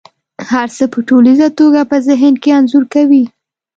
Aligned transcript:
هر 0.51 0.67
څه 0.77 0.85
په 0.93 0.99
ټوليزه 1.09 1.47
توګه 1.59 1.81
په 1.91 1.97
ذهن 2.07 2.33
کې 2.41 2.49
انځور 2.57 2.83
کوي. 2.93 3.23